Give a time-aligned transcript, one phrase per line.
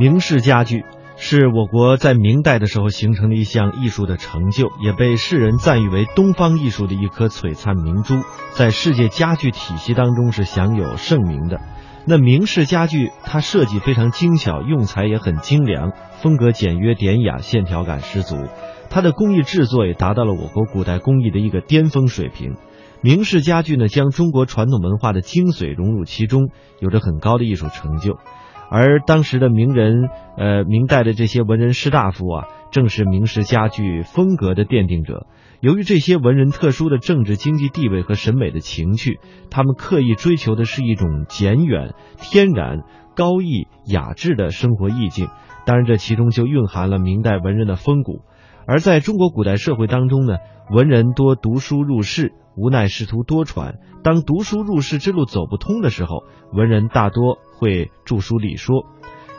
[0.00, 0.86] 明式家具
[1.18, 8.14] 是我国在明代的时候形成的一项艺术的成就，也被世人赞誉为东方艺术的一颗璀璨明珠，
[8.52, 11.60] 在世界家具体系当中是享有盛名的。
[12.06, 15.92] 那明式家具，它设计非常精巧，用材也很精良，
[16.22, 18.46] 风格简约典雅，线条感十足。
[18.88, 22.54] 它的工艺制作也达到了我国古代工艺的一个巅峰水平。
[23.02, 28.18] 明式家具呢，将中国传统文化的精髓融入其中，有着很高的艺术成就。
[28.70, 35.26] 而当时的名人，呃，明代的这些文人士大夫啊，正是明式家具风格的奠定者。
[35.60, 39.18] 由于这些文人特殊的政治经济地位和审美的情趣，
[39.50, 42.80] 他们刻意追求的是一种简远、天然、
[43.16, 45.28] 高逸、雅致的生活意境。
[45.66, 48.20] 当然，这其中就蕴含了明代文人的风骨。
[48.70, 50.36] 而在中国古代社会当中呢，
[50.70, 53.74] 文人多读书入仕，无奈仕途多舛。
[54.04, 58.86] 当读书入仕之路走不通的时候，文人大多会著书立说。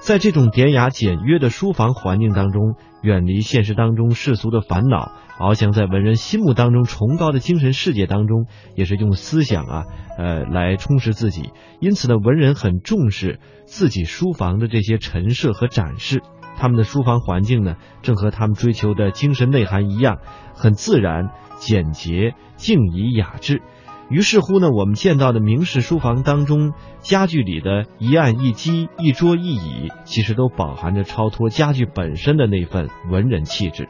[0.02, 9.86] 在这种典雅简约的书房环境当中，远离现实当中世俗的烦恼，翱翔在文人心目当中崇高的精神世界当中，也是用思想啊，
[10.18, 11.52] 呃，来充实自己。
[11.80, 16.22] 因此呢，文人很重视自己书房的这些陈设和展示。
[16.62, 20.20] 他们的书房环境呢，正和他们追求的精神内涵一样，
[20.54, 23.64] 很自然、简洁、静怡、雅致。
[24.10, 33.90] 于是乎呢，我们见到的明式书房当中，家具里的一案一机、一桌一椅，其实都饱含着超脱家具本身的那份文人气质。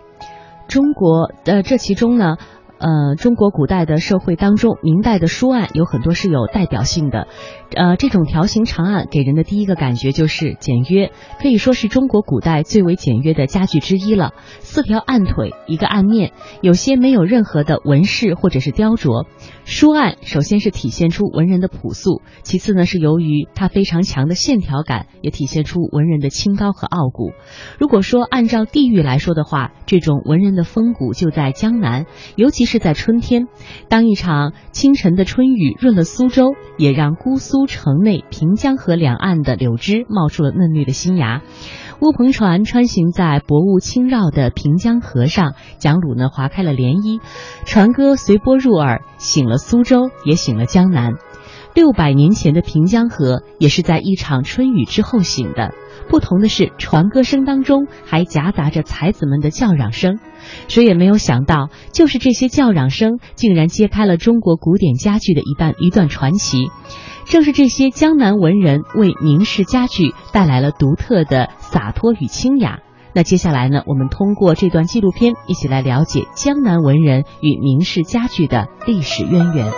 [0.70, 2.38] 中国呃这其中呢。
[2.82, 7.28] 呃，中国古代的社会当中，明代的书案有很多是有代表性的。
[7.76, 14.34] 呃，这种条形长案给人的第一个感觉就是简约，可以说是中国古代最为简约的家具之一了。
[14.62, 19.28] 四条案腿，一个案面，有些没有任何的纹饰或者是雕琢。
[19.64, 27.32] 书案首先是体现出文人的朴素，其次呢是由于它非常强的线条感，也体现出文人的清高和傲骨。
[27.80, 32.71] 如果说按照地域来说的话，这种文人的风骨就在江南，尤其是。
[32.72, 33.50] 是在春天，
[33.90, 41.42] 当一场清晨的春雨润了苏州，也让姑苏城内平江河两岸的柳枝冒出了嫩绿的新芽。
[42.00, 47.20] 乌篷船穿行在薄雾轻绕的平江河上，桨橹呢划开了涟漪，
[47.66, 51.16] 船歌随波入耳，醒了苏州，也醒了江南。
[51.74, 55.74] 六百年前的平江河也是在一场春雨之后醒的。
[56.10, 60.20] 不同的是，船歌声当中还夹杂着才子们的叫嚷声。
[60.68, 66.68] 谁也没有想到，就是这些叫嚷声，竟然揭开了中国古典家具的一段一段传奇。
[67.26, 72.80] 正是这些江南文人为明式家具带来了独特的洒脱与清雅。
[73.14, 79.72] 那接下来呢，我们通过这段纪录片，一起来了解江南文人与明式家具的历史渊源。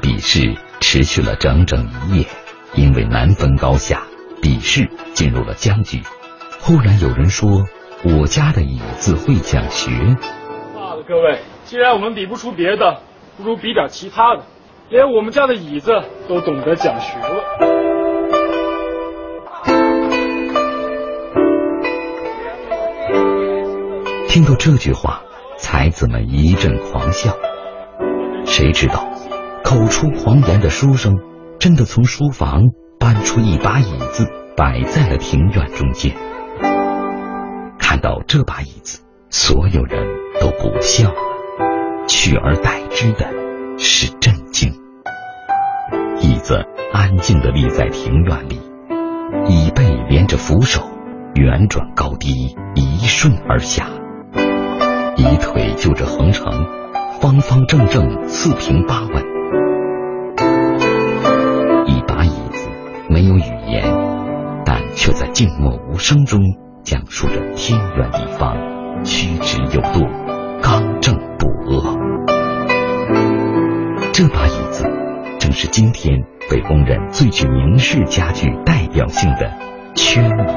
[0.00, 2.26] 比试持续了整整一夜，
[2.74, 4.02] 因为难分高下，
[4.40, 6.02] 比试进入了僵局。
[6.60, 7.64] 忽然有人说
[8.04, 9.90] ：“我家的椅子会讲学。”
[10.74, 13.00] 罢了，各位，既然我们比不出别的，
[13.36, 14.44] 不如比点其他的。
[14.88, 15.90] 连我们家的椅子
[16.28, 17.42] 都懂得讲学了。
[24.28, 25.22] 听到这句话，
[25.58, 27.36] 才子们一阵狂笑。
[28.44, 29.08] 谁知道？
[29.66, 31.16] 口出狂言的书生，
[31.58, 32.62] 真的从书房
[33.00, 34.24] 搬出一把椅子，
[34.56, 36.14] 摆在了庭院中间。
[37.76, 40.06] 看到这把椅子，所有人
[40.40, 41.16] 都不笑了，
[42.06, 43.26] 取而代之的
[43.76, 44.72] 是震惊。
[46.20, 48.60] 椅子安静地立在庭院里，
[49.48, 50.88] 椅背连着扶手，
[51.34, 53.88] 圆转高低，一顺而下，
[55.16, 56.52] 椅腿就着横长，
[57.20, 59.35] 方方正正，四平八稳。
[66.08, 66.40] 声中
[66.84, 68.56] 讲述着天圆地方、
[69.02, 70.06] 曲直有度、
[70.62, 71.96] 刚正不阿。
[74.12, 74.84] 这把椅子
[75.40, 79.52] 正是今天被公认最具明式家具代表性的
[79.96, 80.52] 圈椅。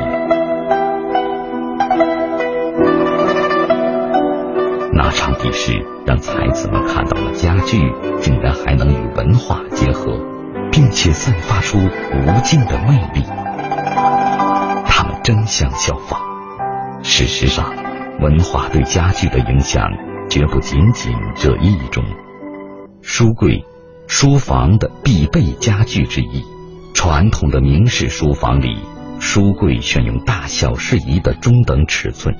[4.93, 7.79] 那场比试让才子们看到了家具
[8.19, 10.39] 竟然还能与文化结合。
[10.71, 13.23] 并且散发出无尽的魅力，
[15.29, 16.19] 争相效仿。
[17.03, 17.71] 事实上，
[18.19, 19.87] 文化对家具的影响
[20.27, 22.03] 绝不仅仅这一种。
[23.03, 23.63] 书柜、
[24.07, 26.43] 书房的必备家具之一，
[26.95, 28.79] 传统的明式书房里，
[29.19, 32.35] 书柜选用大小适宜的中等尺寸，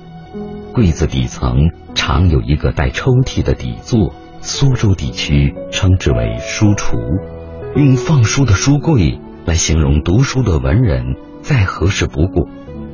[0.74, 6.98] 柜子底层常有一个带抽屉的底座，苏州地区称之为书橱。
[7.76, 11.04] 用放书的书柜来形容读书的文人，
[11.44, 12.50] 再合适不过。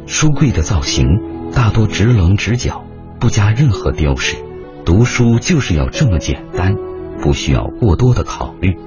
[0.07, 1.07] 书柜的造型
[1.51, 2.83] 大多直棱直角，
[3.19, 4.37] 不加任何雕饰。
[4.85, 6.75] 读书就是要这么简单，
[7.21, 8.77] 不需要过多的考虑。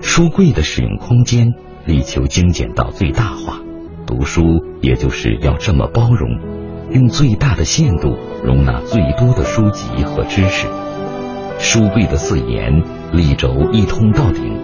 [0.00, 1.48] 书柜的使用空间
[1.84, 3.58] 力求精简到最大化，
[4.06, 4.42] 读书
[4.80, 6.28] 也就是要这么包容，
[6.90, 10.68] 用最大的限度容纳最多的书籍和知识。
[11.58, 12.82] 书柜的四沿
[13.12, 14.56] 立轴一通到顶，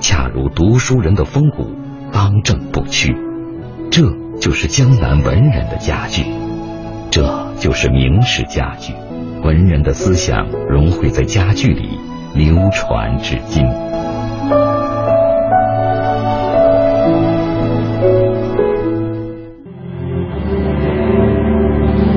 [0.00, 1.70] 恰如读书人的风骨，
[2.12, 3.16] 刚正不屈。
[3.90, 4.02] 这
[4.44, 6.26] 就是江南文人的家具，
[7.10, 8.92] 这就是明式家具。
[9.42, 11.98] 文人的思想融汇在家具里，
[12.34, 13.64] 流传至今。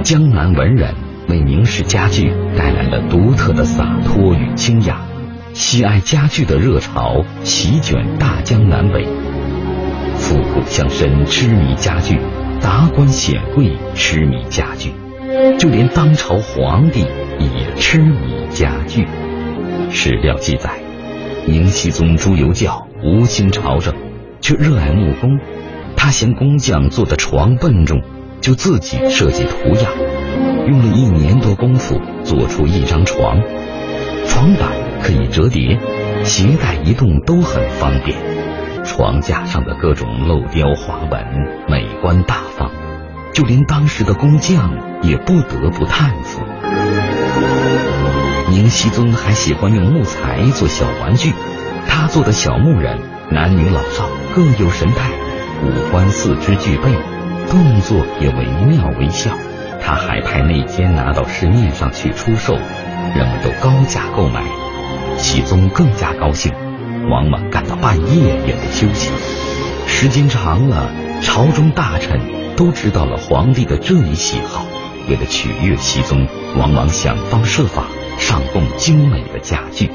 [0.03, 0.93] 江南文人
[1.29, 4.99] 为明式家具带来了独特的洒脱与清雅，
[5.53, 9.07] 喜爱家具的热潮席卷大江南北，
[10.27, 12.19] 富古乡绅痴迷家具，
[12.59, 14.91] 达官显贵痴迷家具。
[15.57, 17.05] 就连当朝皇帝
[17.39, 19.07] 也痴迷家具。
[19.89, 20.81] 史料记载，
[21.45, 23.93] 明熹宗朱由校无心朝政，
[24.41, 25.39] 却热爱木工。
[25.95, 28.01] 他嫌工匠做的床笨重，
[28.41, 29.93] 就自己设计图样，
[30.67, 33.41] 用了一年多功夫做出一张床。
[34.25, 35.79] 床板可以折叠，
[36.25, 38.36] 携带移动都很方便。
[38.87, 41.23] 床架上的各种镂雕花纹，
[41.67, 42.71] 美观大方。
[43.33, 44.73] 就连当时的工匠
[45.03, 46.41] 也不得不叹服。
[48.49, 51.33] 明熹宗还喜欢用木材做小玩具，
[51.87, 52.97] 他做的小木人，
[53.29, 55.11] 男女老少各有神态，
[55.63, 56.93] 五官四肢俱备，
[57.47, 59.29] 动作也惟妙惟肖。
[59.79, 62.55] 他还派内奸拿到市面上去出售，
[63.15, 64.43] 人们都高价购买。
[65.17, 66.51] 熹宗更加高兴，
[67.09, 69.11] 往往干到半夜也不休息。
[69.87, 72.19] 时间长了，朝中大臣。
[72.57, 74.65] 都知道了皇帝的这一喜好，
[75.07, 76.27] 为了取悦熹宗，
[76.57, 77.83] 往往想方设法
[78.17, 79.91] 上供精美的家具，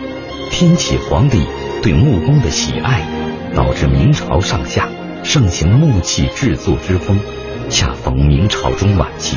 [0.53, 1.45] 天启皇帝
[1.83, 3.03] 对木工的喜爱，
[3.53, 4.89] 导致明朝上下
[5.25, 7.19] 盛行木器制作之风。
[7.69, 9.37] 恰逢明朝中晚期，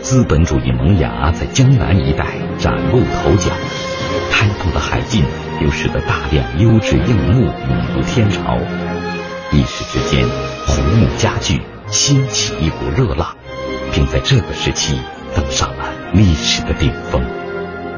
[0.00, 2.24] 资本主义萌芽在江南一带
[2.56, 3.52] 崭露头角，
[4.30, 5.24] 开放的海禁
[5.60, 8.58] 又使得大量优质硬木涌入天朝，
[9.52, 10.26] 一时之间，
[10.66, 11.60] 红木家具。
[11.88, 13.36] 掀起一股热浪，
[13.92, 14.98] 并在这个时期
[15.36, 17.22] 登上了历史的顶峰。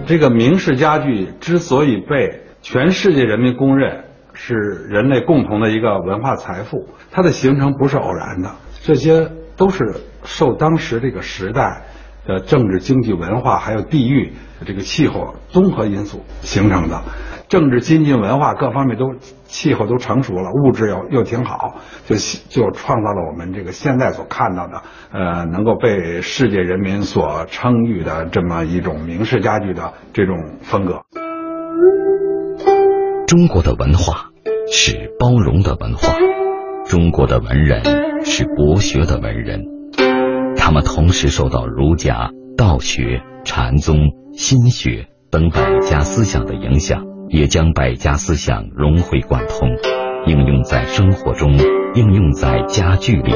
[0.04, 4.56] 这个明式家具之所以被全世界人民公认是
[4.90, 8.50] 人类共同的一个文化财富，它的形成不是偶然的，
[8.82, 11.84] 这些都是受当时这个时代
[12.26, 14.32] 的政治、经济、文化还有地域
[14.66, 17.02] 这个气候综合因素形成的。
[17.46, 21.76] 政治、经济、文化各方面都气候都成熟了，物质又又挺好，
[22.06, 22.16] 就
[22.48, 24.82] 就创造了我们这个现在所看到的，
[25.12, 31.02] 呃，能够被世界人民所称誉的这么一种明式家具的这种风格。
[33.28, 34.30] 中国的文化
[34.72, 36.14] 是包容的文化，
[36.86, 39.60] 中国的文人是博学的文人，
[40.64, 43.98] 他们同时受到儒家、道学、禅宗、
[44.32, 47.04] 心学等百家思想的影响。
[47.28, 49.68] 也将百家思想融会贯通，
[50.26, 51.52] 应用在生活中，
[51.94, 53.34] 应用在家具里。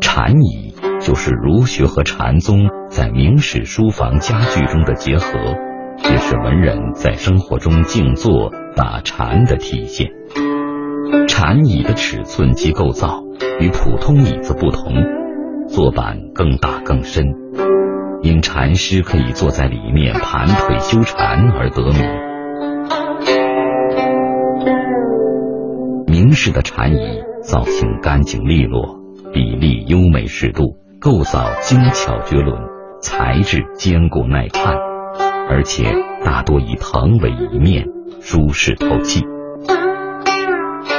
[0.00, 5.38] 禅椅就是儒学和禅宗在明史书房家具中的结合，
[6.10, 10.10] 也是文人在生活中静坐打禅的体现。
[11.28, 13.22] 禅椅的尺寸及构造
[13.60, 14.92] 与普通椅子不同，
[15.68, 17.24] 坐板更大更深。
[18.22, 22.30] 因禅师可以坐在里面盘腿修禅而得名。
[26.06, 28.98] 明式的禅椅造型干净利落，
[29.32, 32.60] 比例优美适度，构造精巧绝伦，
[33.00, 34.74] 材质坚固耐看，
[35.48, 35.84] 而且
[36.22, 37.86] 大多以藤为一面，
[38.20, 39.24] 舒适透气。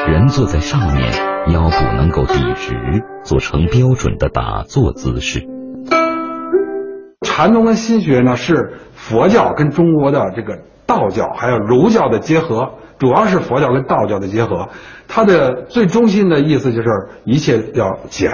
[0.07, 1.11] 人坐在上面，
[1.47, 5.47] 腰部能够笔直，做成标准的打坐姿势。
[7.25, 14.69] 禅宗跟心学呢，是佛教跟中国的这个道教还有儒教的结合，主要是佛教跟道教的结合。
[15.07, 16.87] 它的最中心的意思就是
[17.25, 18.31] 一切要简，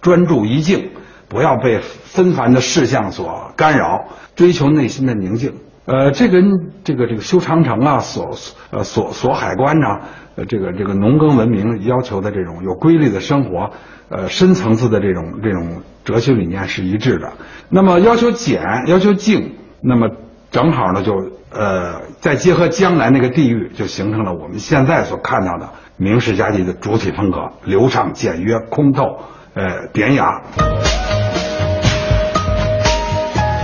[0.00, 0.90] 专注一静，
[1.28, 5.52] 不要被纷繁的事项所干扰，追求内心的宁静。
[5.86, 8.36] 呃，这跟这个这个修长城啊，锁
[8.70, 10.00] 呃锁锁海关呐，
[10.34, 13.70] 呃这个这个农耕文明要求的这种有规律的生活，
[14.08, 17.32] 呃深层次的这种这种哲学理念是一致的。
[17.68, 20.10] 那么要求简，要求静，那么
[20.50, 21.12] 正好呢就
[21.52, 29.20] 呃再结合将来那个地域，就形成了我们现在所看到的明式家具的主体风格：流畅、简约、通透，
[29.54, 30.42] 呃典雅。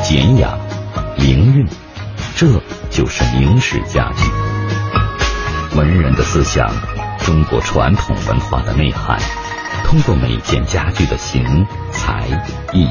[0.08, 0.50] 典雅、
[1.16, 1.66] 灵韵，
[2.36, 2.60] 这
[2.90, 5.76] 就是明式家具。
[5.76, 6.70] 文人的思想，
[7.24, 9.18] 中国传统文化的内涵，
[9.84, 12.26] 通过每件家具的形、材、
[12.72, 12.88] 意、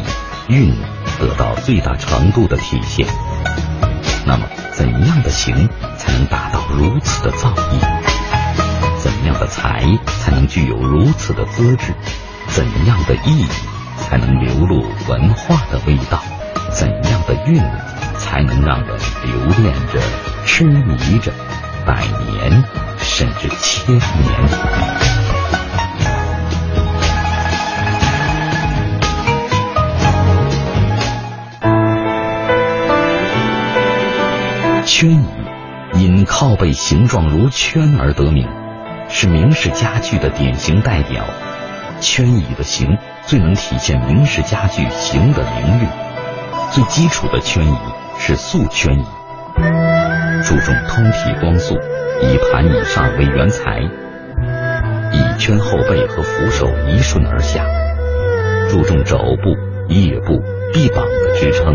[0.48, 0.74] 韵，
[1.20, 3.06] 得到最大程度的体现。
[4.26, 7.80] 那么，怎样的形才能达到如此的造诣？
[9.00, 9.84] 怎样的材
[10.24, 11.94] 才能具有如此的资质？
[12.48, 13.46] 怎样的意
[13.98, 16.24] 才能流露文化的味道？
[16.72, 17.62] 怎样的韵
[18.32, 20.00] 才能让人留恋着、
[20.46, 21.34] 痴迷着，
[21.86, 22.64] 百年
[22.98, 24.02] 甚至千年？
[34.86, 35.28] 圈椅
[35.96, 38.48] 因靠背形状如圈而得名，
[39.10, 41.26] 是明式家具的典型代表。
[42.00, 45.90] 圈椅的形最能体现明式家具形的灵韵。
[46.72, 47.78] 最基础的圈椅
[48.24, 49.04] 是素圈椅，
[50.44, 51.74] 注重通体光素，
[52.22, 53.80] 以盘以上为原材，
[55.12, 57.66] 椅圈后背和扶手一顺而下，
[58.70, 59.58] 注重肘部、
[59.92, 60.40] 腋部、
[60.72, 61.74] 臂膀的支撑。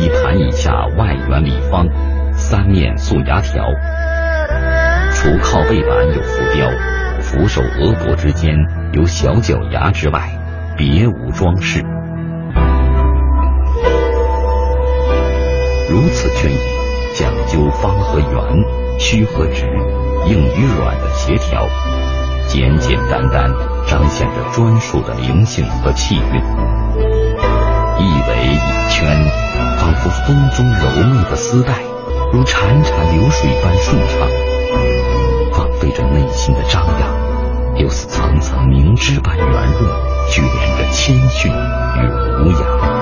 [0.00, 1.86] 椅盘以下外圆里方，
[2.32, 3.62] 三面素牙条，
[5.10, 6.70] 除靠背板有浮雕，
[7.20, 8.56] 扶手额脖之间
[8.94, 10.22] 有小脚牙之外，
[10.74, 11.84] 别无装饰。
[15.90, 16.58] 如此圈椅
[17.14, 19.66] 讲究方和圆、曲和直、
[20.26, 21.66] 硬与软的协调，
[22.48, 23.50] 简简单单
[23.86, 26.42] 彰显着专属的灵性和气韵。
[27.98, 28.58] 一围一
[28.90, 29.24] 圈，
[29.78, 31.74] 仿佛风中柔媚的丝带，
[32.32, 34.28] 如潺潺流水般顺畅，
[35.52, 39.90] 放飞着内心的张扬，又似层层明脂般圆润，
[40.30, 43.01] 聚敛着谦逊与无雅。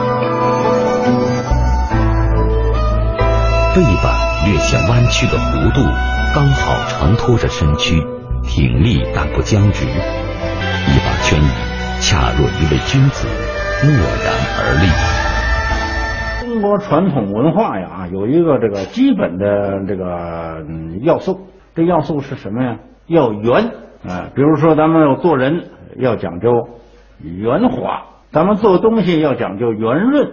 [3.72, 4.12] 背板
[4.44, 5.80] 略显弯曲的弧度，
[6.34, 8.02] 刚好承托着身躯，
[8.42, 9.86] 挺立但不僵直。
[9.86, 11.46] 一把圈椅，
[12.00, 13.28] 恰若一位君子，
[13.86, 16.50] 默然而立。
[16.50, 20.64] 中国传统文化呀，有一个这个基本的这个
[21.02, 21.46] 要素，
[21.76, 22.78] 这要素是什么呀？
[23.06, 23.70] 要圆
[24.04, 24.30] 啊！
[24.34, 26.68] 比如说，咱们要做人要讲究
[27.22, 30.28] 圆滑，咱们做东西要讲究圆润，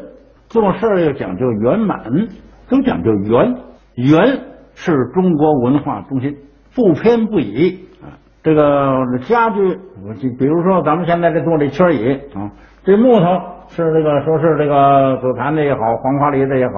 [0.50, 2.30] 做事要讲究圆满。
[2.70, 3.56] 都讲究圆，
[3.96, 4.40] 圆
[4.76, 6.36] 是中国文化中心，
[6.76, 8.20] 不偏不倚啊。
[8.44, 12.52] 这个家具，我就比如说咱们现在这坐这圈椅啊，
[12.84, 13.26] 这木头
[13.68, 16.74] 是这个说是这个紫檀的也好，黄花梨的也好，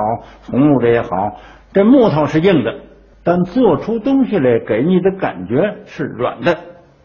[0.49, 1.35] 红木的也好，
[1.71, 2.73] 这木头是硬的，
[3.23, 6.55] 但做出东西来给你的感觉是软的，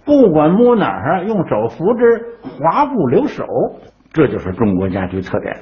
[0.07, 3.45] 不管摸哪儿，用手扶之，滑不留手，
[4.13, 5.57] 这就是中国家具特点。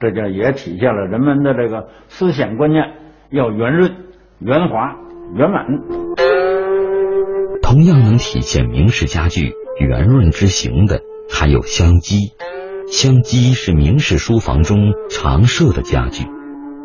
[0.00, 2.84] 这就也体现了人们的这个思想观念，
[3.30, 3.96] 要圆润、
[4.40, 4.96] 圆滑、
[5.34, 5.66] 圆满。
[7.62, 11.00] 同样能体现明式家具圆润之形的，
[11.32, 12.32] 还有香几。
[12.88, 16.26] 香几是明式书房中常设的家具，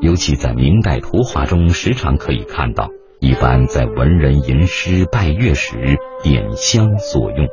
[0.01, 2.89] 尤其在明代图画中时常可以看到。
[3.19, 5.77] 一般在文人吟诗拜月时
[6.23, 7.47] 点香所用。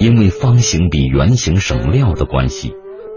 [0.00, 2.72] 因为方形比圆形省料的关系，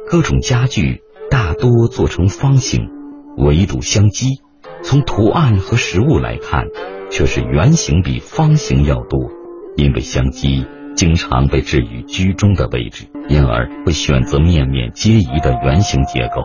[0.10, 1.04] 各种家具。
[1.32, 2.90] 大多做成方形，
[3.38, 4.42] 唯独香几，
[4.84, 6.66] 从图案和实物来看，
[7.10, 9.32] 却是圆形比方形要多。
[9.78, 16.44] 因为香几经常被置于居中的位置，因而会选择面面皆宜的圆形结构。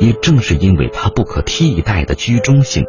[0.00, 2.82] 也正是因为它不可替代的居中性，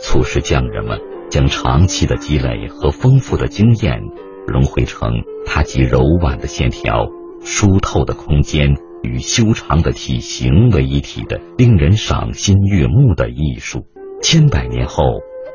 [0.00, 4.00] 促使匠人们将长期的积累和丰富的经验
[4.46, 5.10] 融汇成
[5.44, 7.08] 它极柔婉的线条、
[7.42, 8.76] 疏透的空间。
[9.04, 13.84] 与修长的体型为一体的令人赏心悦目的艺术。
[14.22, 15.04] 千百年后，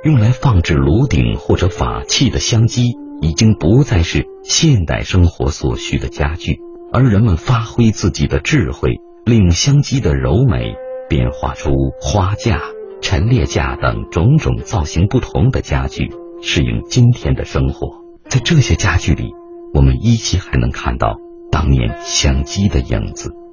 [0.04, 6.60] 用来放置炉鼎或者法器的香几，已经不再是现代生活所需的家具，
[6.94, 10.76] 而人们发挥自己的智慧，令香几的柔美，
[11.10, 12.62] 变化出花架、
[13.02, 16.10] 陈列架等种种造型不同的家具，
[16.42, 18.00] 适应今天的生活。
[18.30, 19.32] 在这些家具里，
[19.74, 21.18] 我们依稀还能看到
[21.52, 23.49] 当年相机的影子。